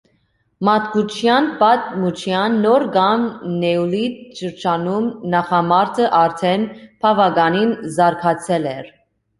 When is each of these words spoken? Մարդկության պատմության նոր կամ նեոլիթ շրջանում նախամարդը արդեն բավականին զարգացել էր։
Մարդկության 0.67 1.49
պատմության 1.59 2.57
նոր 2.63 2.85
կամ 2.97 3.27
նեոլիթ 3.65 4.41
շրջանում 4.41 5.13
նախամարդը 5.37 6.11
արդեն 6.25 6.69
բավականին 7.07 7.79
զարգացել 8.01 8.71
էր։ 8.77 8.93